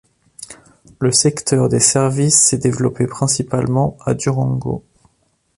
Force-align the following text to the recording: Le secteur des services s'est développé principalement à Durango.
Le 0.99 1.11
secteur 1.11 1.69
des 1.69 1.79
services 1.79 2.41
s'est 2.41 2.57
développé 2.57 3.05
principalement 3.05 3.95
à 4.03 4.15
Durango. 4.15 4.83